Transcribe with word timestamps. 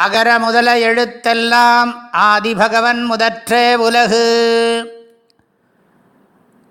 அகர 0.00 0.38
முதல 0.38 0.78
எழுத்தெல்லாம் 0.78 1.90
ஆதிபகவன் 2.12 3.04
முதற்றே 3.04 3.74
உலகு. 3.74 4.22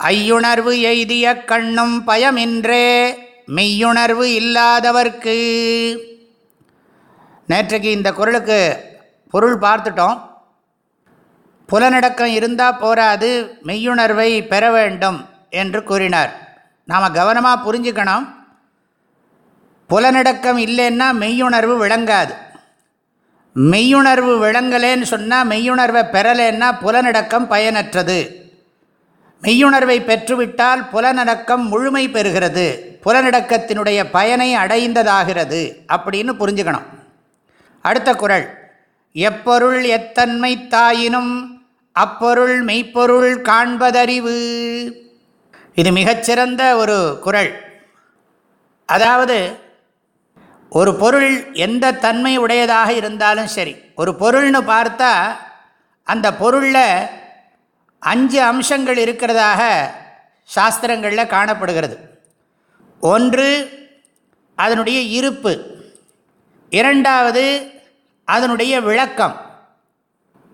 ஐயுணர்வு 0.04 0.74
எய்திய 0.82 1.44
கண்ணும் 1.44 2.08
பயமின்றே 2.08 3.16
மெய்யுணர்வு 3.56 4.26
இல்லாதவர்க்கு. 4.40 5.38
நேற்றைக்கு 7.50 7.92
இந்த 7.98 8.12
குரலுக்கு 8.12 8.84
பொருள் 9.30 9.60
பார்த்துட்டோம். 9.60 10.22
புலநடக்கம் 11.68 12.32
இருந்தால் 12.32 12.78
போராது 12.78 13.58
மெய்யுணர்வை 13.64 14.48
பெற 14.48 14.72
வேண்டும் 14.72 15.26
என்று 15.50 15.84
கூறினார். 15.84 16.62
நாம் 16.86 17.14
கவனமாக 17.14 17.72
புரிஞ்சுக்கணும். 17.72 18.28
புலநடக்கம் 19.88 20.58
இல்லைன்னா 20.58 21.08
மெய்யுணர்வு 21.24 21.78
விளங்காது. 21.78 22.48
மெய்யுணர்வு 23.56 24.38
விளங்கலேன்னு 24.38 25.02
சொன்னால் 25.02 25.48
மெய்யுணர்வை 25.48 26.04
பெறலேன்னா 26.12 26.78
புலனடக்கம் 26.86 27.50
பயனற்றது. 27.50 28.36
மெய்யுணர்வை 29.42 30.04
பெற்றுவிட்டால் 30.04 30.88
புலனடக்கம் 30.94 31.64
முழுமை 31.64 32.10
பெறுகிறது. 32.10 32.80
புலனடக்கத்தினுடைய 33.06 34.06
பயனை 34.12 34.56
அடைந்ததாகிறது 34.56 35.76
அப்படின்னு 35.94 36.32
புரிஞ்சுக்கணும். 36.40 36.84
அடுத்த 37.82 38.14
குரல். 38.14 38.58
எப்பொருள் 39.14 39.84
எத்தன்மை 39.84 40.68
தாயினும் 40.70 41.48
அப்பொருள் 41.92 42.62
மெய்ப்பொருள் 42.62 43.42
காண்பதறிவு. 43.42 44.38
இது 45.76 45.92
மிகச்சிறந்த 45.92 46.76
ஒரு 46.76 47.18
குரல். 47.22 47.64
அதாவது 48.86 49.68
ஒரு 50.70 50.96
பொருள் 50.96 51.54
எந்த 51.54 51.94
தன்மை 51.94 52.38
உடையதாக 52.38 52.94
இருந்தாலும் 52.94 53.48
சரி 53.48 53.76
ஒரு 53.96 54.16
பொருள்னு 54.20 54.62
பார்த்தா 54.62 55.36
அந்த 56.04 56.34
பொருளில் 56.34 57.08
அஞ்சு 58.00 58.42
அம்சங்கள் 58.42 58.96
இருக்கிறதாக 58.96 59.90
சாஸ்திரங்களில் 60.56 61.28
காணப்படுகிறது. 61.28 62.22
ஒன்று 63.00 63.70
அதனுடைய 64.56 65.00
இருப்பு. 65.00 65.82
இரண்டாவது 66.70 67.72
அதனுடைய 68.26 68.82
விளக்கம். 68.82 69.42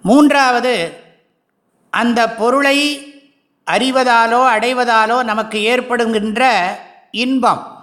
மூன்றாவது 0.01 1.03
அந்த 1.89 2.29
பொருளை 2.29 2.99
அறிவதாலோ 3.71 4.47
அடைவதாலோ 4.47 5.23
நமக்கு 5.23 5.63
ஏற்படுகின்ற 5.63 6.43
இன்பம். 7.11 7.74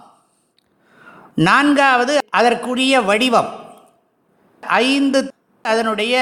நான்காவது 1.35 2.19
அதற்குரிய 2.31 3.01
வடிவம். 3.01 3.61
ஐந்து 4.61 5.33
அதனுடைய 5.63 6.15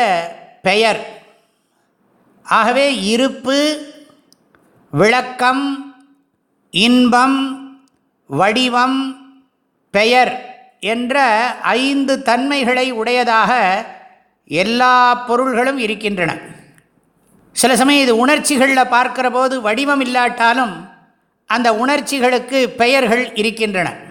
பெயர். 0.63 1.23
ஆகவே 2.43 3.03
இருப்பு 3.03 3.87
விளக்கம் 4.91 5.95
இன்பம் 6.71 7.39
வடிவம் 8.27 9.17
பெயர் 9.91 10.49
என்ற 10.81 11.21
ஐந்து 11.63 12.23
தன்மைகளை 12.23 12.91
உடையதாக 12.91 13.85
எல்லா 14.45 15.15
பொருள்களும் 15.15 15.79
இருக்கின்றன. 15.79 16.39
சில 17.53 17.77
சமயம் 17.77 18.03
இது 18.03 18.17
உணர்ச்சிகளில் 18.17 18.89
பார்க்கிற 18.89 19.31
போது 19.31 19.61
வடிவம் 19.61 20.01
இல்லாட்டாலும் 20.01 20.89
அந்த 21.47 21.73
உணர்ச்சிகளுக்கு 21.73 22.69
பெயர்கள் 22.69 23.35
இருக்கின்றன. 23.35 24.09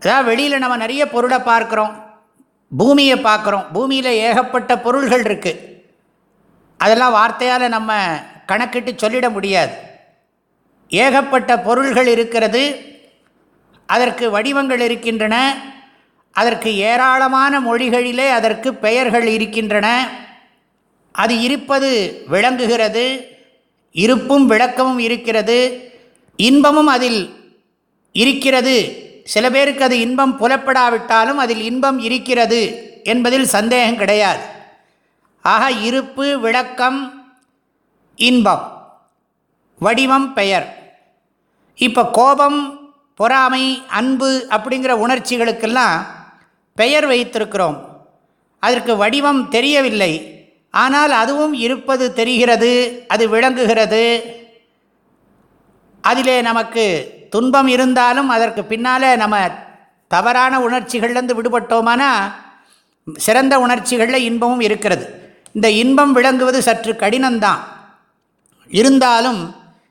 அதாவது 0.00 0.24
வெளியில் 0.24 0.58
நம்ம 0.58 0.76
நிறைய 0.76 1.08
பொருளை 1.08 1.38
பார்க்குறோம். 1.38 2.04
பூமியை 2.76 3.18
பார்க்குறோம். 3.18 3.72
பூமியில் 3.72 4.04
ஏகப்பட்ட 4.04 4.78
பொருள்கள் 4.78 5.22
இருக்குது 5.22 5.74
அதெல்லாம் 6.76 7.14
வார்த்தையால் 7.14 7.68
நம்ம 7.68 7.92
கணக்கிட்டு 8.46 8.92
சொல்லிட 8.92 9.30
முடியாது. 9.30 9.72
ஏகப்பட்ட 10.88 11.58
பொருள்கள் 11.58 12.06
இருக்கிறது. 12.06 12.94
அதற்கு 13.86 14.30
வடிவங்கள் 14.30 14.80
இருக்கின்றன. 14.80 15.56
அதற்கு 16.32 16.76
ஏராளமான 16.76 17.60
மொழிகளிலே 17.60 18.28
அதற்கு 18.28 18.74
பெயர்கள் 18.74 19.26
இருக்கின்றன. 19.26 20.08
அது 21.12 21.40
இருப்பது 21.40 22.22
விளங்குகிறது. 22.26 23.34
இருப்பும் 23.92 24.46
விளக்கமும் 24.46 24.98
இருக்கிறது. 24.98 25.58
இன்பமும் 26.36 26.86
அதில் 26.86 27.34
இருக்கிறது. 28.12 29.05
சில 29.26 29.50
பேருக்கு 29.50 29.84
அது 29.84 30.00
இன்பம் 30.00 30.38
புலப்படாவிட்டாலும் 30.40 31.40
அதில் 31.44 31.62
இன்பம் 31.62 31.98
இருக்கிறது 31.98 32.60
என்பதில் 33.04 33.46
சந்தேகம் 33.46 33.96
கிடையாது. 33.96 34.44
ஆக 35.42 35.70
இருப்பு 35.70 36.40
விளக்கம் 36.40 36.98
இன்பம் 38.16 38.64
வடிவம் 39.78 40.32
பெயர். 40.32 40.66
இப்போ 41.74 42.06
கோபம் 42.06 42.90
பொறாமை 43.14 43.82
அன்பு 43.88 44.46
அப்படிங்கிற 44.50 44.92
உணர்ச்சிகளுக்கெல்லாம் 45.04 46.06
பெயர் 46.74 47.08
வைத்திருக்கிறோம். 47.08 47.76
அதற்கு 48.58 48.96
வடிவம் 48.96 49.48
தெரியவில்லை. 49.48 50.12
ஆனால் 50.70 51.10
அதுவும் 51.10 51.52
இருப்பது 51.52 52.12
தெரிகிறது 52.12 53.04
அது 53.08 53.28
விளங்குகிறது. 53.28 54.04
அதிலே 56.00 56.40
நமக்கு 56.40 56.84
துன்பம் 57.36 57.68
இருந்தாலும் 57.76 58.28
அதற்கு 58.36 58.64
பின்னால் 58.72 59.08
நம்ம 59.22 59.36
தவறான 60.14 60.58
உணர்ச்சிகள்லேருந்து 60.66 61.34
விடுபட்டோமானா 61.38 62.10
சிறந்த 63.26 63.54
உணர்ச்சிகளில் 63.64 64.26
இன்பமும் 64.28 64.62
இருக்கிறது. 64.66 65.06
இந்த 65.56 65.68
இன்பம் 65.82 66.12
விளங்குவது 66.16 66.58
சற்று 66.68 66.92
கடினம்தான். 66.92 67.60
இருந்தாலும் 68.80 69.40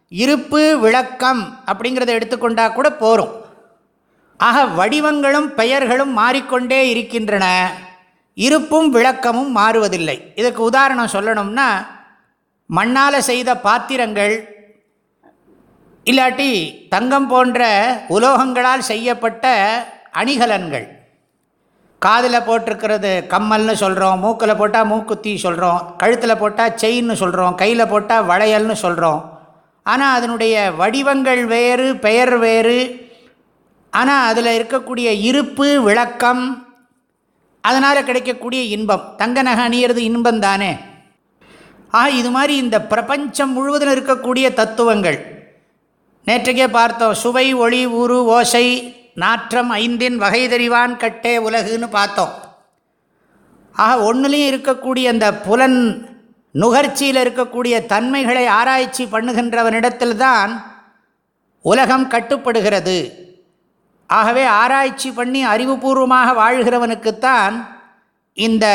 இருப்பு 0.10 0.62
விளக்கம் 0.80 1.42
அப்படிங்கிறத 1.72 2.12
எடுத்துக்கொண்டால் 2.18 2.76
கூட 2.78 2.88
போகும் 3.04 3.34
ஆக 4.38 4.64
வடிவங்களும் 4.80 5.48
பெயர்களும் 5.60 6.14
மாறிக்கொண்டே 6.20 6.80
இருக்கின்றன. 6.94 7.46
இருப்பும் 8.38 8.90
விளக்கமும் 8.96 9.52
மாறுவதில்லை. 9.58 10.18
இதுக்கு 10.36 10.62
உதாரணம் 10.70 11.14
சொல்லணும்னா 11.14 11.70
மண்ணால் 12.70 13.26
செய்த 13.30 13.50
பாத்திரங்கள் 13.68 14.36
இல்லாட்டி 16.10 16.50
தங்கம் 16.94 17.28
போன்ற 17.30 17.62
உலோகங்களால் 18.16 18.84
செய்யப்பட்ட 18.90 19.46
அணிகலன்கள். 20.20 20.86
காதில் 22.06 22.46
போட்டிருக்கிறது 22.48 23.12
கம்மல்னு 23.32 23.76
சொல்கிறோம் 23.82 24.20
மூக்கில் 24.24 24.60
போட்டால் 24.60 24.90
மூக்குத்தி 24.92 25.32
சொல்கிறோம் 25.46 25.80
கழுத்தில் 26.02 26.42
போட்டால் 26.42 26.78
செயின்னு 26.82 27.16
சொல்கிறோம் 27.22 27.56
கையில் 27.62 27.92
போட்டால் 27.94 28.28
வளையல்னு 28.32 28.76
சொல்கிறோம் 28.84 29.22
ஆனால் 29.86 30.16
அதனுடைய 30.18 30.56
வடிவங்கள் 30.82 31.44
வேறு 31.56 31.88
பெயர் 32.06 32.36
வேறு. 32.46 32.80
ஆனால் 33.94 34.26
அதில் 34.30 34.56
இருக்கக்கூடிய 34.58 35.10
இருப்பு 35.30 35.68
விளக்கம் 35.90 36.46
அதனால் 37.62 38.08
கிடைக்கக்கூடிய 38.08 38.64
இன்பம். 38.76 39.06
தங்க 39.22 39.42
நகை 39.48 39.64
அணியிறது 39.68 40.02
இன்பம் 40.10 40.44
தானே 40.48 40.74
ஆக 42.00 42.10
இது 42.22 42.30
மாதிரி 42.36 42.56
இந்த 42.64 42.78
பிரபஞ்சம் 42.92 43.56
முழுவதும் 43.58 43.94
இருக்கக்கூடிய 43.96 44.46
தத்துவங்கள். 44.60 45.20
நேற்றைக்கே 46.28 46.68
பார்த்தோம் 46.68 47.18
சுவை 47.24 47.48
ஒளி 47.64 47.82
உரு 48.02 48.18
ஓசை 48.36 48.66
நாற்றம் 49.24 49.70
ஐந்தின் 49.84 50.18
வகை 50.24 50.42
தெரிவான் 50.54 50.94
கட்டே 50.98 51.34
உலகுன்னு 51.48 51.88
பார்த்தோம். 51.90 52.34
ஆக 53.76 54.14
ஒன்றுலேயும் 54.14 54.50
இருக்கக்கூடிய 54.52 55.06
அந்த 55.14 55.28
புலன் 55.48 55.80
நுகர்ச்சியில் 56.56 57.20
இருக்கக்கூடிய 57.24 57.76
தன்மைகளை 57.86 58.46
ஆராய்ச்சி 58.60 59.06
பண்ணுகின்றவனிடத்தில் 59.06 60.18
தான் 60.18 60.52
உலகம் 61.66 62.08
கட்டுப்படுகிறது. 62.08 62.98
ஆகவே 64.10 64.46
ஆராய்ச்சி 64.62 65.12
பண்ணி 65.12 65.46
அறிவுபூர்வமாக 65.46 66.34
வாழ்கிறவனுக்குத்தான் 66.42 67.56
இந்த 68.34 68.66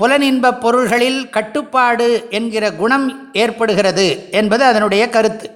புலனின்ப 0.00 0.54
பொருள்களில் 0.64 1.20
கட்டுப்பாடு 1.30 2.08
என்கிற 2.30 2.64
குணம் 2.80 3.06
ஏற்படுகிறது 3.32 4.30
என்பது 4.30 4.64
அதனுடைய 4.64 5.04
கருத்து. 5.10 5.48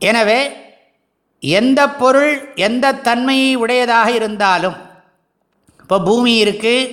எனவே 0.00 0.40
எந்த 1.42 1.80
பொருள் 1.92 2.32
எந்த 2.58 2.96
தன்மையை 3.00 3.52
உடையதாக 3.56 4.08
இருந்தாலும் 4.12 4.76
இப்போ 5.80 5.98
பூமி 6.04 6.32
இருக்குது 6.42 6.90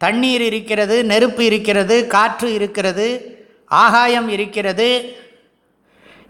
தண்ணீர் 0.00 0.42
இருக்கிறது 0.42 0.96
நெருப்பு 1.04 1.42
இருக்கிறது 1.44 1.96
காற்று 2.06 2.48
இருக்கிறது 2.54 3.06
ஆகாயம் 3.78 4.28
இருக்கிறது 4.28 4.90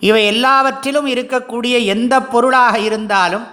இவை 0.02 0.22
எல்லாவற்றிலும் 0.24 1.06
இருக்கக்கூடிய 1.06 1.74
எந்த 1.86 2.14
பொருளாக 2.22 2.74
இருந்தாலும் 2.78 3.46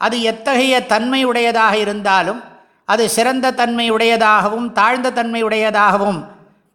அது 0.00 0.16
எத்தகைய 0.22 0.74
தன்மை 0.86 1.20
உடையதாக 1.24 1.74
இருந்தாலும் 1.78 2.40
அது 2.88 3.04
சிறந்த 3.08 3.52
தன்மை 3.52 3.86
உடையதாகவும் 3.90 4.68
தாழ்ந்த 4.72 5.08
தன்மை 5.12 5.40
உடையதாகவும் 5.42 6.20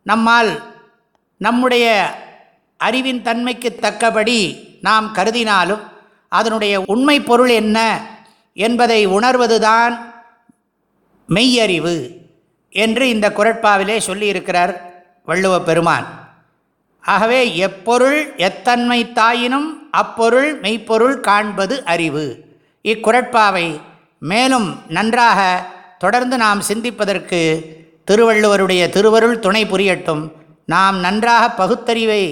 நம்மால் 0.05 0.51
நம்முடைய 1.41 1.85
அறிவின் 2.77 3.21
தன்மைக்கு 3.21 3.75
தக்கபடி 3.81 4.67
நாம் 4.81 5.15
கருதினாலும் 5.15 5.79
அதனுடைய 6.29 6.83
உண்மை 6.85 7.21
பொருள் 7.21 7.49
என்ன 7.49 8.07
என்பதை 8.53 9.07
உணர்வதுதான் 9.07 10.13
மெய்யறிவு 11.29 12.11
என்று 12.69 13.09
இந்த 13.09 13.29
குரட்பாவிலே 13.29 13.99
சொல்லியிருக்கிறார் 14.07 14.75
வள்ளுவ 15.27 15.59
பெருமான். 15.59 16.23
ஆகவே 17.01 17.55
எப்பொருள் 17.55 18.35
எத்தன்மை 18.35 19.05
தாயினும் 19.05 19.67
அப்பொருள் 19.91 20.59
மெய்ப்பொருள் 20.59 21.19
காண்பது 21.19 21.85
அறிவு. 21.85 22.45
இக்குரட்பாவை 22.83 23.79
மேலும் 24.19 24.81
நன்றாக 24.87 25.65
தொடர்ந்து 25.97 26.37
நாம் 26.37 26.61
சிந்திப்பதற்கு 26.61 27.41
திருவள்ளுவருடைய 28.11 28.89
திருவருள் 28.89 29.39
துணை 29.39 29.65
புரியட்டும். 29.65 30.31
நாம் 30.65 30.99
நன்றாக 30.99 31.49
பகுத்தறிவை 31.49 32.23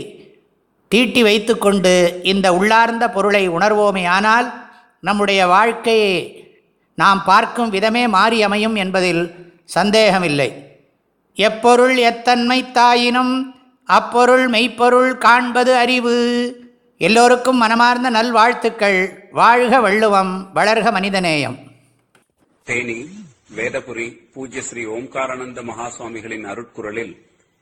தீட்டி 0.94 1.22
வைத்து 1.28 1.54
கொண்டு 1.58 1.94
இந்த 2.32 2.48
உள்ளார்ந்த 2.58 3.06
பொருளை 3.16 3.44
உணர்வோமே 3.50 4.04
ஆனால் 4.16 4.48
நம்முடைய 5.08 5.42
வாழ்க்கையை 5.54 6.16
நாம் 6.98 7.22
பார்க்கும் 7.30 7.70
விதமே 7.70 8.04
மாறி 8.16 8.38
அமையும் 8.48 8.76
என்பதில் 8.76 9.24
சந்தேகமில்லை. 9.76 10.50
எப்பொருள் 11.38 11.96
எத்தன்மை 12.10 12.58
தாயினும் 12.74 13.34
அப்பொருள் 13.90 14.46
மெய்ப்பொருள் 14.48 15.12
காண்பது 15.18 15.72
அறிவு. 15.76 16.16
எல்லோருக்கும் 17.02 17.58
மனமார்ந்த 17.58 18.10
நல்வாழ்த்துக்கள். 18.10 19.00
வாழ்க 19.32 19.80
வள்ளுவம் 19.80 20.34
வளர்க 20.56 20.88
மனிதநேயம். 20.98 21.58
தேனி 22.68 23.00
வேதபுரி 23.58 24.08
பூஜ்ய 24.34 24.62
ஸ்ரீ 24.62 24.84
ஓம்காரானந்த 24.98 25.60
மகாசுவாமிகளின் 25.70 26.46
அருட்குரலில் 26.52 27.14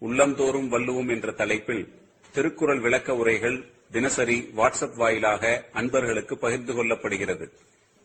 உள்ளந்தோறும் 0.02 0.70
வள்ளுவோம் 0.74 1.10
என்ற 1.16 1.32
தலைப்பில் 1.32 1.84
திருக்குறள் 2.32 2.80
விளக்க 2.80 3.16
உரைகள் 3.16 3.66
தினசரி 3.92 4.50
வாட்ஸ்அப் 4.58 4.96
வாயிலாக 4.96 5.66
அன்பர்களுக்கு 5.74 6.38
பகிர்ந்து 6.38 6.74
கொள்ளப்படுகிறது. 6.74 7.50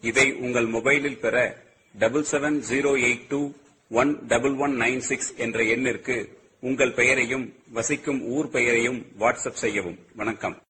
இதை 0.00 0.34
உங்கள் 0.34 0.66
மொபைலில் 0.66 1.18
பெற 1.18 1.62
double 1.98 2.26
seven 2.30 2.58
zero 2.70 2.92
eight 3.06 3.26
two 3.28 3.50
one 3.90 4.26
double 4.26 4.54
one 4.54 4.80
nine 4.80 4.98
six 4.98 5.34
என்ற 5.36 5.62
எண்ணிற்கு 5.62 6.28
உங்கள் 6.60 6.92
பெயரையும் 6.92 7.54
வசிக்கும் 7.72 8.22
ஊர் 8.22 8.50
பெயரையும் 8.50 9.06
வாட்ஸ்அப் 9.20 9.62
செய்யவும். 9.62 9.98
வணக்கம். 10.14 10.62